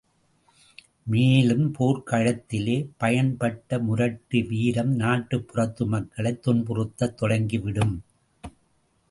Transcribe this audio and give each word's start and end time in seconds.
மேலும், 1.03 1.73
போர்க்களத்திலே 1.79 2.89
பயன்பட்ட 2.99 3.81
முரட்டு 3.81 4.45
வீரம், 4.47 4.99
நாட்டுப்புறத்து 4.99 5.85
மக்களைத் 5.85 6.47
துன்புறுத்தத் 6.47 7.15
தொடங்கிவிடும். 7.21 7.99